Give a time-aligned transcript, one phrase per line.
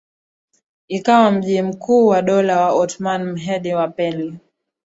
[0.87, 4.37] ikawa mji mkuu wa Dola ya Ottoman Mehmed wa pili